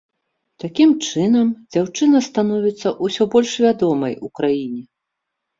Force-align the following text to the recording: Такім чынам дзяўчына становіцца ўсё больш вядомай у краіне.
Такім 0.61 0.93
чынам 1.09 1.51
дзяўчына 1.75 2.21
становіцца 2.29 2.95
ўсё 3.09 3.23
больш 3.37 3.53
вядомай 3.67 4.13
у 4.27 4.35
краіне. 4.41 4.83